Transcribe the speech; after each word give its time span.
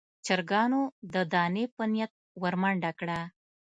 چرګانو 0.25 0.81
د 1.13 1.15
دانې 1.33 1.65
په 1.75 1.83
نيت 1.93 2.11
ور 2.41 2.55
منډه 2.61 2.91
کړه. 2.99 3.19